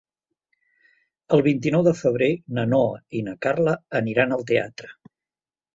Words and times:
El 1.37 1.43
vint-i-nou 1.47 1.85
de 1.89 1.93
febrer 1.99 2.31
na 2.59 2.67
Noa 2.73 2.99
i 3.21 3.25
na 3.29 3.39
Carla 3.49 3.79
aniran 4.03 4.39
al 4.39 4.49
teatre. 4.53 4.95